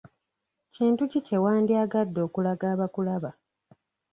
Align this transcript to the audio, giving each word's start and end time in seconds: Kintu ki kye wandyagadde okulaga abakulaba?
Kintu 0.75 1.03
ki 1.11 1.19
kye 1.25 1.37
wandyagadde 1.43 2.19
okulaga 2.27 2.65
abakulaba? 2.73 3.29